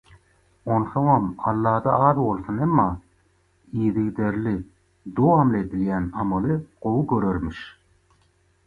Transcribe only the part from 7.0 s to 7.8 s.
görermiş.